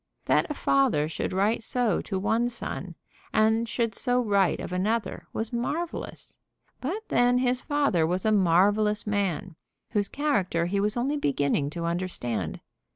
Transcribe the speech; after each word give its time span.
That 0.25 0.49
a 0.49 0.55
father 0.55 1.07
should 1.07 1.31
write 1.31 1.61
so 1.61 2.01
to 2.01 2.17
one 2.17 2.49
son, 2.49 2.95
and 3.31 3.69
should 3.69 3.93
so 3.93 4.19
write 4.19 4.59
of 4.59 4.73
another, 4.73 5.27
was 5.31 5.53
marvellous. 5.53 6.39
But 6.79 7.07
then 7.09 7.37
his 7.37 7.61
father 7.61 8.07
was 8.07 8.25
a 8.25 8.31
marvellous 8.31 9.05
man, 9.05 9.55
whose 9.91 10.09
character 10.09 10.65
he 10.65 10.79
was 10.79 10.97
only 10.97 11.17
beginning 11.17 11.69
to 11.77 11.85
understand. 11.85 12.61